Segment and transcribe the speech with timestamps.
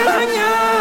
[0.00, 0.79] España.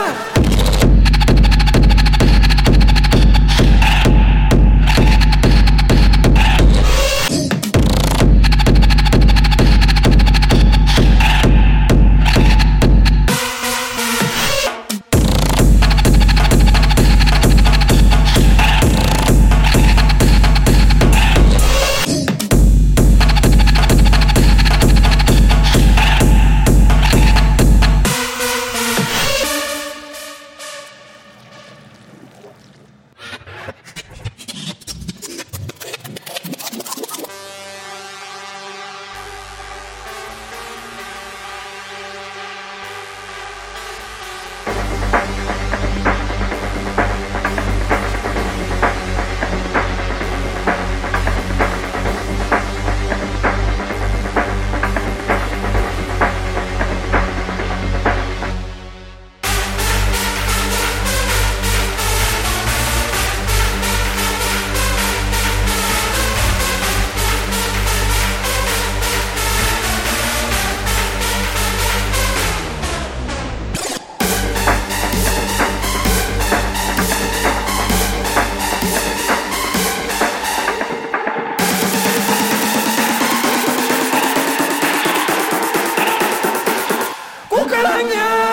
[87.81, 88.48] 사랑해